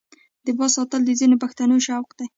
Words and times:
د 0.45 0.47
باز 0.57 0.71
ساتل 0.75 1.01
د 1.05 1.11
ځینو 1.19 1.35
پښتنو 1.43 1.75
شوق 1.87 2.09
دی. 2.17 2.27